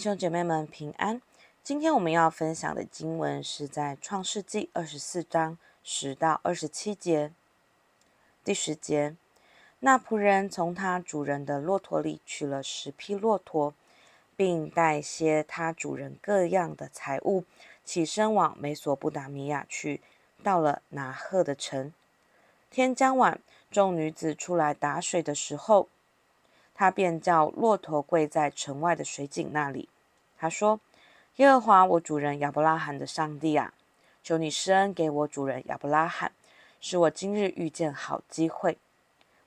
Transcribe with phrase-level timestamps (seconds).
[0.00, 1.20] 兄姐妹们平安。
[1.62, 7.32] 今天我们要分享的经文是在创世纪二十四章十到二十七节。
[8.42, 9.14] 第十节，
[9.80, 13.74] 那仆人从他主人的骆驼里取了十匹骆驼，
[14.34, 17.44] 并带些他主人各样的财物，
[17.84, 20.00] 起身往美索不达米亚去。
[20.42, 21.92] 到了拿赫的城，
[22.70, 23.38] 天将晚，
[23.70, 25.90] 众女子出来打水的时候。
[26.80, 29.90] 他便叫骆驼跪在城外的水井那里。
[30.38, 30.80] 他说
[31.36, 33.74] ：“耶和华我主人亚伯拉罕的上帝啊，
[34.22, 36.32] 求你施恩给我主人亚伯拉罕，
[36.80, 38.78] 使我今日遇见好机会。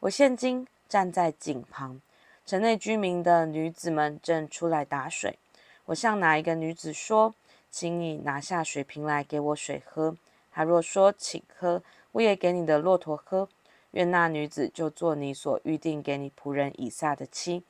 [0.02, 2.00] 我现今站在井旁，
[2.46, 5.40] 城内居民的女子们正出来打水。
[5.86, 7.34] 我向哪一个女子说，
[7.72, 10.16] 请你拿下水瓶来给我水喝？
[10.52, 11.82] 她若说，请喝，
[12.12, 13.50] 我也给你的骆驼喝。”
[13.94, 17.64] 愿那女子就做你所预定给你仆人以撒的妻，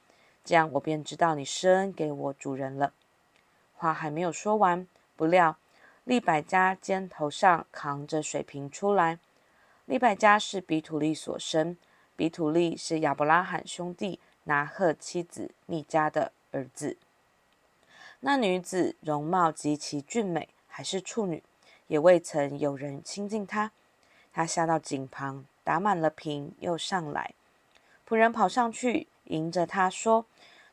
[0.44, 2.94] 这样我便知道你施恩给我主人了。
[3.74, 5.58] 话还没有说完，不料
[6.06, 9.20] 利百加肩头上扛着水瓶出来。
[9.86, 11.76] 利百加是比土利所生，
[12.16, 16.98] 比土利是亚伯拉罕兄弟拿鹤妻子密迦的儿子。
[18.22, 21.44] 那女子容貌极其俊美，还是处女，
[21.88, 23.74] 也未曾有人亲近她。
[24.32, 25.46] 她下到井旁。
[25.64, 27.34] 打满了瓶，又上来。
[28.08, 30.26] 仆人跑上去，迎着他说：“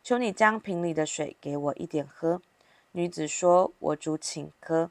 [0.02, 2.42] 求你将瓶里的水给我一点喝。”
[2.92, 4.90] 女子说：“我主请喝。”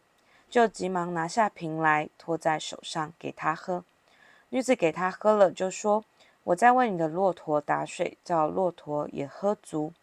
[0.50, 3.83] 就急忙拿下瓶来，托在手上给他喝。
[4.50, 6.03] 女子给他喝了，就说
[6.45, 9.94] ：“我再为你的骆驼打水，叫骆驼也喝足。”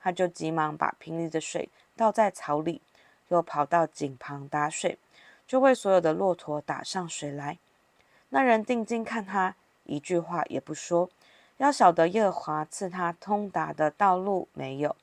[0.00, 2.82] 他就急忙把瓶里的水倒在槽里，
[3.28, 4.98] 又跑到井旁打水，
[5.46, 7.58] 就为所有的骆驼打上水来。
[8.34, 9.54] 那人定睛看他，
[9.84, 11.10] 一句话也不说，
[11.58, 14.96] 要晓得耶和华赐他通达的道路没有。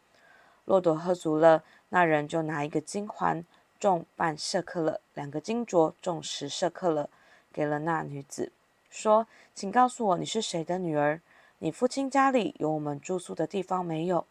[0.66, 3.46] 骆驼喝足了，那人就拿一个金环，
[3.80, 7.08] 重半舍客勒；两个金镯，重十舍客勒，
[7.54, 8.52] 给了那女子，
[8.90, 11.22] 说：“请告诉我，你是谁的女儿？
[11.60, 14.26] 你父亲家里有我们住宿的地方没有？”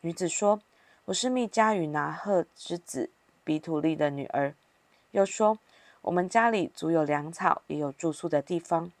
[0.00, 0.62] 女子说
[1.04, 3.10] ：“我是密迦与拿赫之子
[3.44, 4.54] 比土利的女儿。”
[5.12, 5.58] 又说。
[6.02, 8.92] 我们家里足有粮草，也有住宿的地方。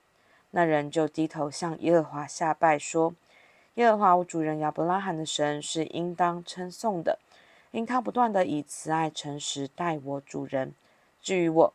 [0.52, 3.14] 那人就低头向耶和华下拜，说
[3.74, 7.18] ：“耶和华我主人亚伯拉罕的神是应当称颂的，
[7.72, 10.74] 因他不断地以慈爱诚实待我主人。
[11.20, 11.72] 至于我，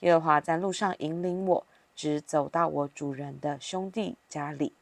[0.00, 4.72] 耶和华在路上引领我，直走到我主人的兄弟家里。”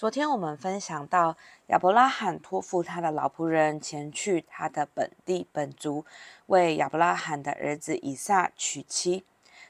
[0.00, 6.06] 昨天我们分享到，亚伯拉罕托付他的老仆人前去他的本地本族，
[6.46, 9.26] 为亚伯拉罕的儿子以撒娶妻，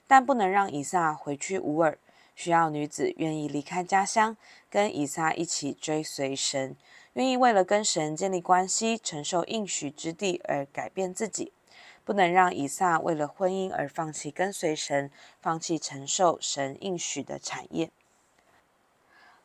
[0.06, 1.98] 但不能让以撒回去乌尔，
[2.36, 4.36] 需要女子愿意离开家乡，
[4.70, 6.76] 跟以撒一起追随神，
[7.14, 11.52] 愿意为了跟神建立关系，承受应许之地而改变自己，
[12.04, 17.90] 不能让以撒为了婚姻而放弃跟随神，放弃承受神应许的产业。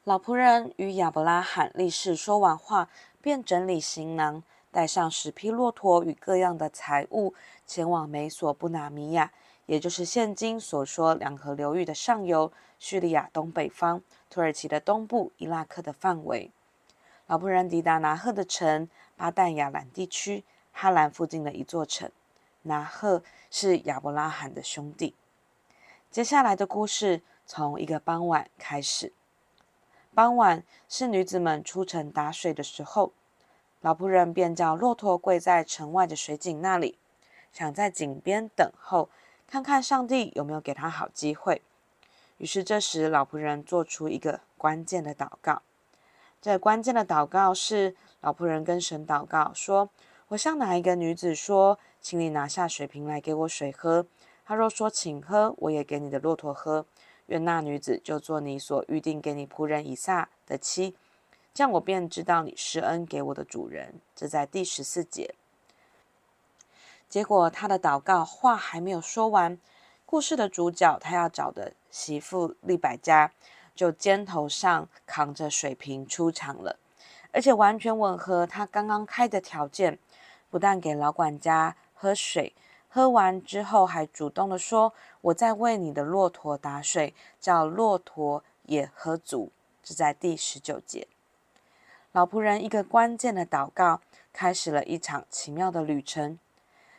[0.05, 2.87] 老仆人与亚伯拉罕立誓说完话，
[3.23, 7.33] 便整理行囊，带上十匹骆驼与各样的财物，
[7.65, 9.31] 前往美索不达米亚，
[9.65, 13.99] 也就是现今所说两河流域的上游、叙利亚东北方、
[14.29, 16.51] 土耳其的东部、伊拉克的范围。
[17.25, 18.87] 老仆人抵达拿赫的城，
[19.17, 22.11] 巴旦亚兰地区哈兰附近的一座城。
[22.61, 25.15] 拿赫是亚伯拉罕的兄弟。
[26.11, 29.11] 接下来的故事从一个傍晚开始。
[30.15, 33.11] 傍晚是女子们出城打水的时候，
[33.81, 36.97] 老仆人便叫骆驼跪在城外的水井那里，
[37.51, 39.09] 想在井边等候，
[39.45, 41.61] 看看上帝有没有给他好机会。
[42.37, 45.61] 于是这时老仆人做出一个关键的祷告。
[46.41, 49.89] 这关键的祷告是老仆人跟神祷告说
[50.29, 54.07] ：“我向哪一个女子说，请你拿下水瓶来给我水喝？
[54.45, 56.85] 她若说请喝，我也给你的骆驼喝。”
[57.27, 60.95] 愿那女子就做你所预定给你仆人以撒的妻，
[61.53, 63.99] 这样我便知道你施恩给我的主人。
[64.15, 65.35] 这在第十四节。
[67.07, 69.57] 结果他的祷告话还没有说完，
[70.05, 73.31] 故事的主角他要找的媳妇利百加
[73.73, 76.77] 就肩头上扛着水瓶出场了，
[77.31, 79.97] 而且完全吻合他刚刚开的条件，
[80.49, 82.53] 不但给老管家喝水。
[82.95, 89.51] 喝完之后，还主动的说：“我在为你的骆驼打水，叫骆驼也喝足。”
[89.83, 91.05] 这在第十九节。
[92.13, 93.99] 老仆人一个关键的祷告，
[94.31, 96.39] 开始了一场奇妙的旅程。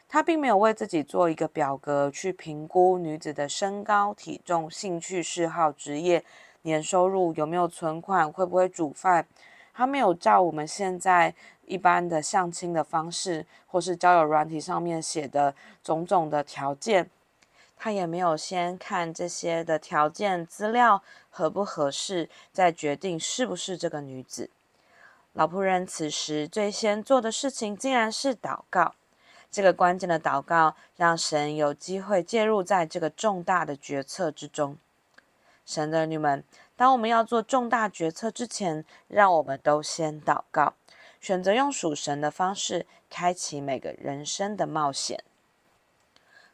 [0.06, 6.22] 他并没有为自己做一个表格去评估女子的身高、体重、兴趣、嗜好、职业、
[6.60, 9.26] 年收入、有没有存款、会不会煮饭。
[9.72, 11.34] 他没有照我们现在
[11.66, 17.10] 一般的相亲的方式，或是交友软体上面写的种种的条件，
[17.76, 24.48] 他也没有先看这些的条件资料合不合适，再决定是不是这个女子。
[25.32, 28.94] 老仆人此时最先做的事情，竟然是祷告。
[29.50, 34.76] 这个关键的祷告，让神有机会介入在这个重大的决策之中。
[35.64, 36.42] 神的儿女们，
[36.76, 40.74] 当我们要做重大决策之前，让我们都先祷告，
[41.20, 45.24] 选择用属神的方式，开启每个人生的冒险。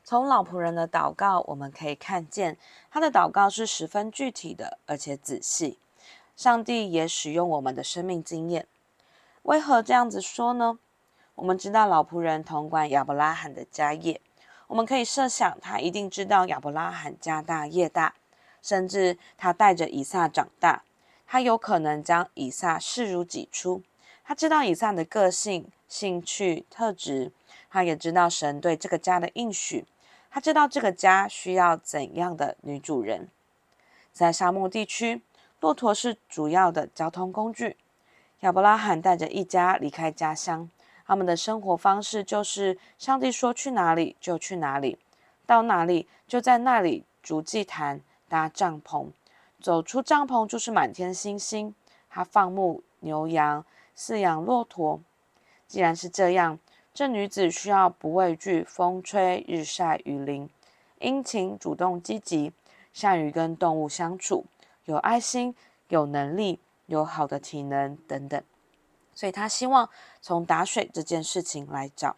[0.05, 2.59] 从老仆人的祷告，我们可以看见
[2.91, 5.79] 他的祷告是十分具体的，而且仔细。
[6.35, 8.67] 上帝也使用我们的生命经验。
[9.43, 10.79] 为何这样子说呢？
[11.35, 14.21] 我们知道老仆人统管亚伯拉罕的家业，
[14.67, 18.15] 我们可以设想他一定知道亚伯拉罕家大业大，
[18.61, 20.83] 甚至他带着以撒长大，
[21.27, 23.83] 他有可能将以撒视如己出。
[24.25, 27.33] 他知道以撒的个性、兴趣、特质，
[27.71, 29.85] 他也知道神对这个家的应许，
[30.31, 33.29] 他知道这个家需要怎样的女主人。
[34.13, 35.23] 在沙漠地区，
[35.61, 37.77] 骆驼是主要的交通工具。
[38.41, 40.69] 亚伯拉罕带着一家离开家乡。
[41.05, 44.99] 他们的生活方式就是，上帝说去哪里就去哪里，
[45.45, 49.09] 到哪里就在那里筑祭坛、搭帐篷，
[49.61, 51.75] 走出帐篷就是满天星星。
[52.09, 53.65] 他放牧牛羊，
[53.97, 55.01] 饲养骆驼。
[55.67, 56.59] 既然是这样，
[56.93, 60.51] 这女子需要不畏惧风吹日晒雨淋，
[60.99, 62.53] 殷勤、主动、积极，
[62.93, 64.45] 善于跟动物相处，
[64.85, 65.55] 有爱心、
[65.89, 68.43] 有能力、有好的体能等等。
[69.15, 69.89] 所以她希望
[70.21, 72.17] 从打水这件事情来找，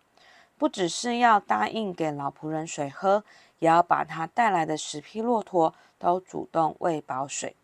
[0.58, 3.24] 不只是要答应给老仆人水喝，
[3.58, 7.54] 也要把他带来的十匹骆驼都主动喂饱水。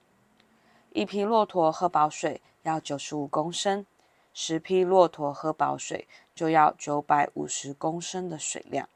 [0.92, 3.86] 一匹骆驼喝饱水要九十五公升，
[4.32, 8.88] 十匹骆驼喝饱水就要九百五十公升的水量。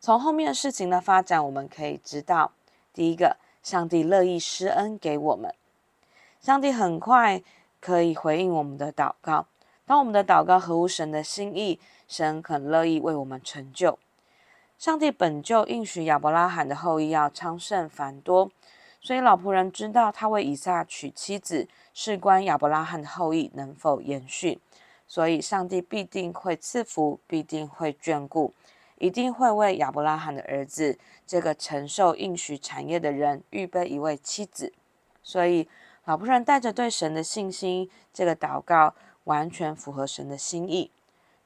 [0.00, 2.52] 从后面事情的发展，我们可以知道，
[2.92, 5.54] 第一个，上帝乐意施恩给我们，
[6.40, 7.42] 上帝很快。
[7.82, 9.46] 可以回应我们的祷告。
[9.86, 13.98] 当我们的祷告合乎神的心意，神很乐意为我们成就。
[14.78, 18.50] 上帝本就应许亚伯拉罕的后裔要昌盛繁多，
[19.00, 24.60] 所以老仆人知道他为以撒娶妻子，事关亚伯拉罕的后裔能否延续，
[25.08, 28.52] 所以上帝必定会赐福，必定会眷顾，
[28.98, 34.72] 一定会为亚伯拉罕的儿子这个承受应许产业的人预备一位妻子，
[35.22, 35.68] 所以。
[36.06, 38.94] 老仆人带着对神的信心，这个祷告
[39.24, 40.90] 完全符合神的心意。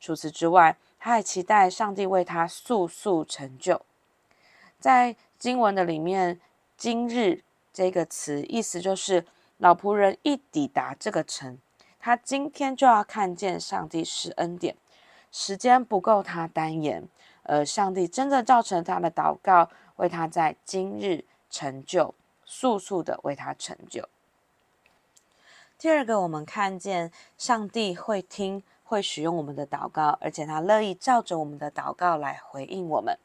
[0.00, 3.82] 除此之外，他还期待上帝为他速速成就。
[4.78, 6.40] 在经文的里面
[6.76, 7.42] ，“今日”
[7.72, 9.26] 这个词意思就是
[9.58, 11.58] 老仆人一抵达这个城，
[11.98, 14.76] 他今天就要看见上帝施恩典。
[15.32, 17.08] 时间不够他单言，
[17.42, 24.08] 而上帝真的造成他的祷告，为他在今日成就，速速的为他成就。
[25.76, 33.18] 第二个，我们看见上帝会听、会使用我们的祷告，而且他乐意照着我们的祷告来回应我们。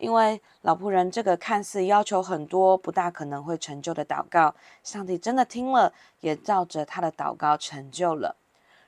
[0.00, 8.34] 因为老仆人这个看似要求很多、不大可能会成就的祷告，上帝真的听了，也照着他的祷告成就了。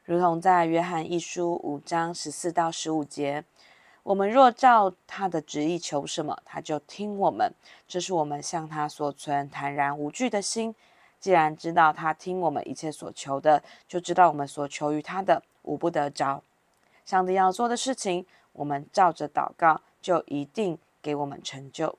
[0.04, 3.44] 如同在约翰一书五章十四到十五节，
[4.02, 7.52] 我们若照他的旨意求什么，他就听我们。
[7.86, 10.74] 这是我们向他所存坦然无惧的心。
[11.20, 16.42] 既然知道他听我们一切所求的，就知道我们所求于他的无不得着。
[17.04, 21.98] 上帝要做的事情，我们照着祷告，就一定给我们成就。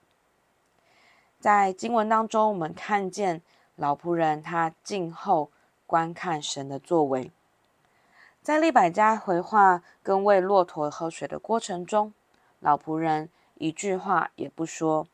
[1.40, 3.42] 在经文当中，我们看见
[3.76, 5.52] 老仆人他静候
[5.86, 7.32] 观看神的作为。
[8.42, 12.14] 在利百加回话跟喂骆驼喝水的过程中，
[12.60, 15.08] 老仆人一句话也不说，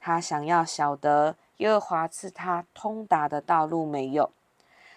[0.00, 1.36] 他想要晓得。
[1.58, 4.32] 耶和华赐他通达的道路没有，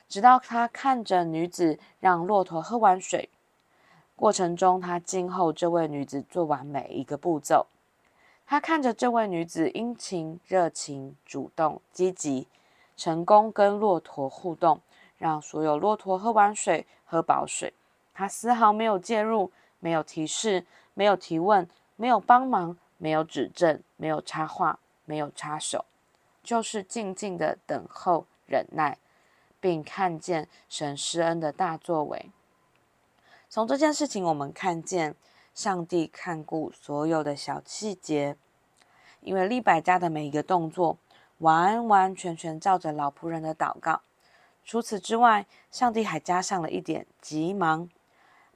[0.09, 3.29] 直到他看着女子让骆驼喝完水，
[4.15, 7.67] 过程中他静候这位女子做完每一个步骤。
[8.49, 12.47] 他看着这位女子殷勤、热情、主动、积极，
[12.95, 14.79] 成功跟骆驼互动，
[15.17, 17.73] 让所有骆驼喝完水、喝饱水。
[18.13, 25.83] 他丝毫没有介入，没有提示，没有提问，没有帮忙，没有指正，没有插话，没有插手。
[26.41, 28.97] 就是静静的等候、忍耐，
[29.59, 32.31] 并看见神施恩的大作为。
[33.49, 35.15] 从这件事情，我们看见
[35.57, 38.37] 上帝看顾所有的小细节，
[39.21, 40.99] 因为利百加的每一个动作，
[41.39, 44.01] 完完全全照着老仆人的祷告。
[44.63, 47.89] 除此之外，上帝还加上了一点急忙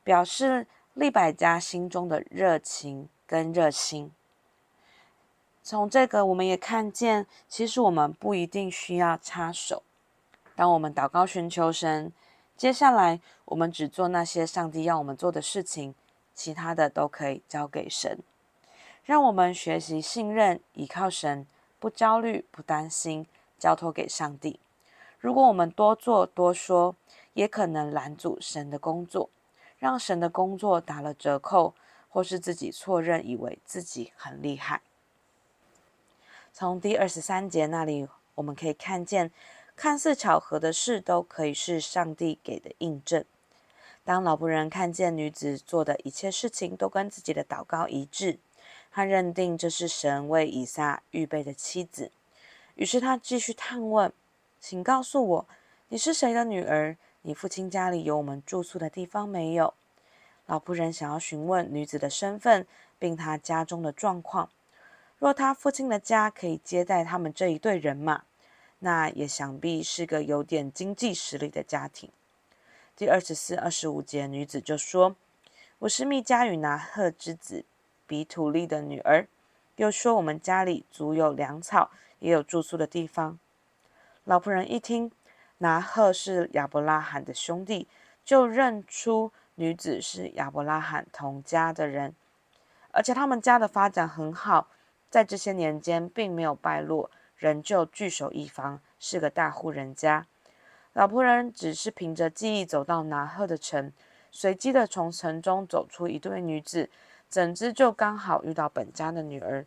[0.03, 4.11] 表示利百加心中的热情跟热心。
[5.63, 9.81] 从这个，我们也看见，其实我们不一定需要插手。
[10.55, 12.13] 当我们祷告寻求神，
[12.55, 15.95] 接下来我们只做那些上帝要我们做的事情，
[16.33, 18.19] 其他的都可以交给神。
[19.03, 21.47] 让我们学习信任、依靠神，
[21.79, 23.25] 不焦虑、不担心，
[23.57, 24.59] 交托给上帝。
[25.19, 26.95] 如果我们多做多说，
[27.33, 29.29] 也可能拦阻神的工作，
[29.77, 31.73] 让神的工作打了折扣，
[32.09, 34.81] 或是自己错认，以为自己很厉害。
[36.53, 39.31] 从第二十三节那里，我们可以看见，
[39.75, 43.23] 看似巧合的事，都可以是上帝给的印证。
[44.11, 48.39] 当老仆人看见女子做的一切事情都跟自己的祷告一致，
[48.91, 52.11] 他认定这是神为以撒预备的妻子，
[52.75, 54.11] 于是他继续探问
[54.59, 55.47] ：“请告诉我，
[55.87, 56.97] 你是谁的女儿？
[57.21, 59.73] 你父亲家里有我们住宿的地方没有？”
[60.45, 62.67] 老仆人想要询问女子的身份，
[62.99, 64.49] 并她家中的状况。
[65.19, 68.25] 若他父亲的家可以接待他们这一对人马，
[68.79, 72.09] 那也想必是个有点经济实力的家庭。
[73.01, 75.15] 第二十四、二十五节，女子就说
[75.79, 77.65] ：“我是密迦与拿鹤之子。”
[78.05, 79.27] 比土利的女儿，
[79.77, 81.89] 又说：“我们家里足有粮草，
[82.19, 83.39] 也有住宿的地方。”
[84.23, 85.11] 老仆人一听，
[85.57, 87.87] 拿鹤是亚伯拉罕的兄弟，
[88.23, 92.13] 就认出女子是亚伯拉罕同家的人，
[92.91, 94.67] 而且他们家的发展很好，
[95.09, 100.27] 在这些年间并没有败落，仍旧据守一方，是个大户人家。
[100.93, 103.93] 老仆人只是凭着记忆走到拿鹤的城，
[104.29, 106.89] 随机的从城中走出一对女子。
[107.29, 109.65] 怎知就刚好遇到本家的女儿，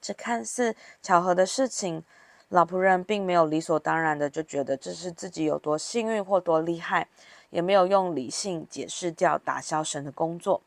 [0.00, 2.04] 这看似巧合的事情，
[2.50, 7.08] 老仆人并没有理所当然的就觉得这是自己有多幸运或多厉害，
[7.50, 10.62] 也没有用理性解释掉打消神的工作。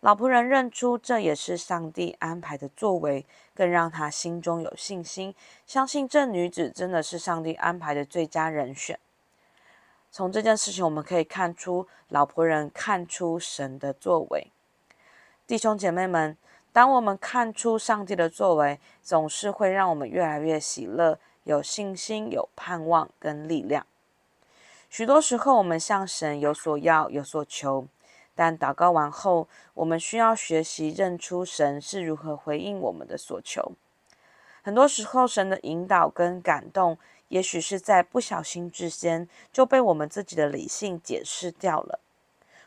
[0.00, 5.32] 老仆人认出这也是上帝安排的作为，更让他心中有信心，
[5.64, 8.98] 相信这女子真的是上帝安排的最佳人选。
[10.16, 14.46] 从这件事情我们可以看出，老仆人看出神的作为。
[15.44, 16.38] 弟兄姐妹们，
[16.72, 23.84] 当我们看出上帝的作为，总是会让我们越来越喜乐、有信心、有盼望跟力量。
[24.88, 27.88] 许多时候，我们向神有所要、有所求，
[28.36, 33.72] 但祷告完后，我们需要学习认出神是如何回应我们的所求。
[34.62, 36.96] 很多时候，神的引导跟感动，
[37.34, 41.98] 也许是在不小心之间就被我们自己的理性解释掉了。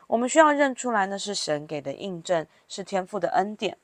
[0.06, 3.78] 我们需要认出来，那是神给的印证，是天赋的恩典。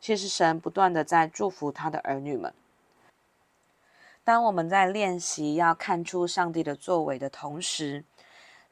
[0.00, 2.54] 其实神不断的在祝福他的儿女们。
[4.24, 8.02] 当我们在练习要看出上帝的作为的同时，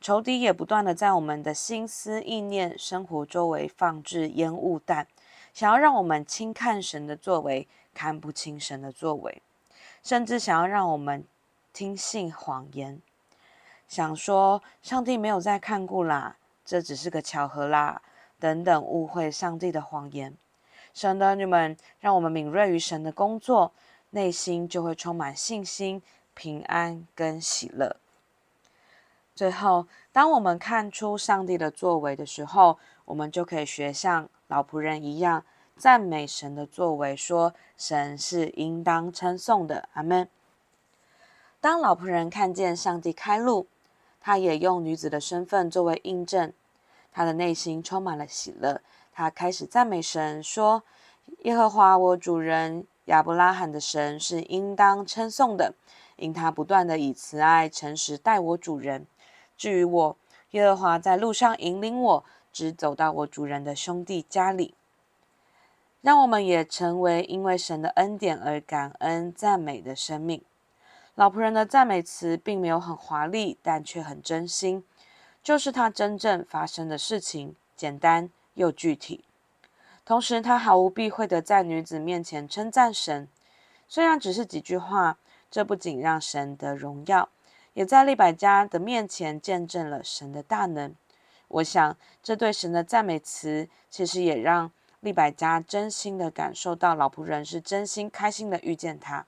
[0.00, 5.06] 仇敌也不断的在我们的心思意念、生活周围放置烟雾弹，
[5.52, 9.42] 想要让我们轻看神的作为，看不清神的作为，
[10.02, 11.26] 甚至想要让我们
[11.78, 13.00] 听信谎言，
[13.87, 16.37] 想说上帝没有在看顾啦。
[16.64, 18.02] 这只是个巧合啦，
[18.40, 20.37] 等等误会上帝的谎言。
[20.92, 23.73] 神的儿女们，让我们敏锐于神的工作，
[24.11, 26.02] 内心就会充满信心、
[26.35, 27.94] 平安跟喜乐。
[29.37, 35.44] 最后，当我们看出上帝的作为的时候，我们就可以学像老仆人一样，
[35.76, 39.88] 赞美神的作为，说神是应当称颂的。
[39.92, 40.28] 阿门。
[41.60, 43.66] 当老仆人看见上帝开路，
[44.20, 46.52] 他也用女子的身份作为印证，
[47.12, 48.80] 他的内心充满了喜乐。
[49.12, 50.84] 他开始赞美神，说
[51.42, 55.74] ：“耶和华我主人亚伯拉罕的神是应当称颂的，
[56.14, 59.08] 因他不断地以慈爱、诚实待我主人。
[59.56, 60.16] 至于我，
[60.52, 64.74] 耶和华在路上引领我，直走到我主人的兄弟家里。
[66.02, 70.40] 让我们也成为因为神的恩典而感恩赞美的生命。”
[71.18, 74.84] 老仆人的赞美词并没有很华丽，但却很真心，
[75.42, 79.25] 就是他真正发生的事情，简单又具体。
[80.04, 83.26] 同时，他毫无避讳地在女子面前称赞神，
[83.88, 85.18] 虽然只是几句话，
[85.50, 87.28] 这不仅让神得荣耀，
[87.75, 90.94] 也在利百加的面前见证了神的大能。
[91.48, 94.70] 我想，这对神的赞美词，其实也让
[95.00, 99.26] 利百加真心地感受到老仆人是真心开心地遇见他。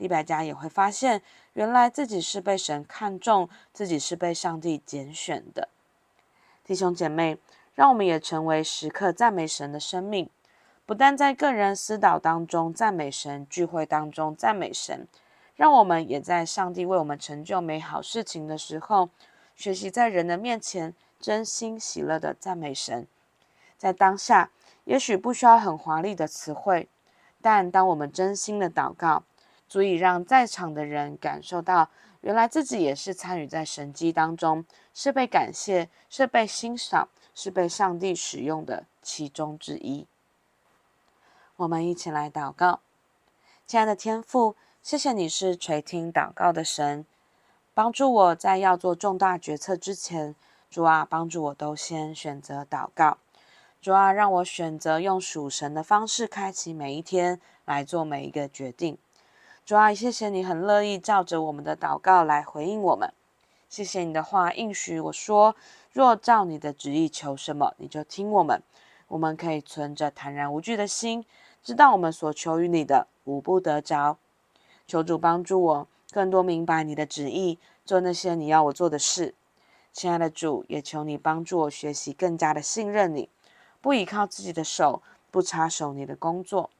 [0.00, 1.20] 利百加也会发现，
[1.52, 5.68] 原来自己是被神看重，自己是被上帝拣选的。
[6.64, 7.36] 弟兄姐妹，
[7.74, 10.30] 让我们也成为时刻赞美神的生命，
[10.86, 15.06] 不但在个人私祷当中赞美神，聚会当中赞美神，
[15.54, 19.10] 让我们也在上帝为我们成就美好事情的时候，
[19.54, 23.06] 学习在人的面前真心喜乐的赞美神。
[23.76, 24.50] 在当下，
[24.84, 26.88] 也许不需要很华丽的词汇，
[27.42, 29.24] 但当我们真心的祷告，
[29.70, 31.88] 足以让在场的人感受到，
[32.22, 40.08] 原来自己也是参与在神迹当中，是被感谢，是被欣赏，是被上帝使用的其中之一。
[41.54, 42.80] 我们一起来祷告，
[43.64, 47.06] 亲爱的天父，谢谢你是垂听祷告的神，
[47.72, 50.34] 帮助我在要做重大决策之前，
[50.68, 53.18] 主啊，帮助我都先选择祷告。
[53.80, 58.98] 主啊，让我选择用属神的方式开启每一天，来做每一个决定。
[59.70, 63.12] 主啊，谢谢你很乐意照着我们的祷告来回应我们。
[63.68, 65.54] 谢谢你的话应许我说，
[65.92, 68.60] 若照你的旨意求什么，你就听我们。
[69.06, 71.24] 我们可以存着坦然无惧的心，
[71.62, 74.18] 知道我们所求于你的无不得着。
[74.88, 79.36] 求主帮助我更多明白你的旨意，做那些你要我做的事。
[79.92, 83.28] 亲爱的主，也求你帮助我学习更加的信任你。
[83.80, 85.00] 不依靠自己的手，
[85.30, 86.70] 不插手你的工作。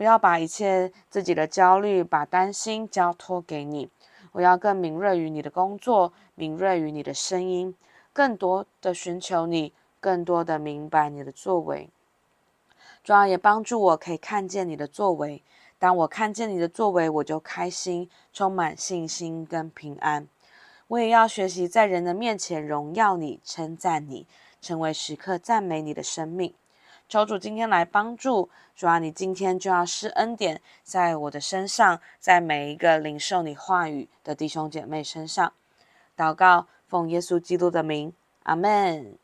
[0.00, 3.90] 不要把一切自己的焦虑、把担心交托给你。
[4.32, 7.74] 我要更敏锐于你的工作，敏锐于你的声音，
[8.10, 11.90] 更多的寻求你，更多的明白你的作为。
[13.04, 15.42] 主要也帮助我可以看见你的作为。
[15.78, 20.26] 当我看见你的作为，我就开心，充满信心跟平安。
[20.88, 24.26] 我也要学习在人的面前荣耀你，称赞你。
[24.62, 26.54] 成为时刻赞美你的生命，
[27.10, 35.52] 求主今天来帮助，主啊，你今天就要施恩典在我的身上，在每一个领受你话语的弟兄姐妹身上。
[36.16, 38.12] 祷告，奉耶稣基督的名，
[38.44, 39.18] 阿门。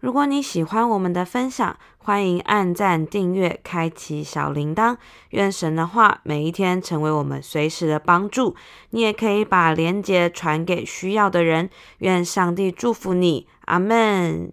[0.00, 4.96] 如果你喜欢我们的分享，欢迎按赞、订阅、开启小铃铛。
[5.30, 8.56] 愿神的话每一天成为我们随时的帮助。
[8.90, 11.70] 你也可以把连结传给需要的人。
[11.98, 14.52] 愿上帝祝福你，阿门。